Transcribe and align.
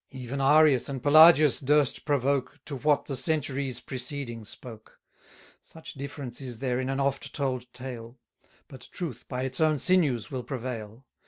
Even 0.09 0.41
Arius 0.41 0.89
and 0.89 1.03
Pelagius 1.03 1.59
durst 1.59 2.05
provoke 2.05 2.57
To 2.65 2.75
what 2.75 3.05
the 3.05 3.15
centuries 3.15 3.79
preceding 3.79 4.43
spoke. 4.43 4.99
Such 5.61 5.93
difference 5.93 6.41
is 6.41 6.57
there 6.57 6.79
in 6.79 6.89
an 6.89 6.99
oft 6.99 7.31
told 7.35 7.71
tale: 7.71 8.17
But 8.67 8.87
Truth 8.91 9.25
by 9.27 9.43
its 9.43 9.61
own 9.61 9.77
sinews 9.77 10.31
will 10.31 10.43
prevail. 10.43 11.05